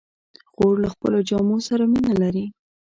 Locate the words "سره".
1.67-1.83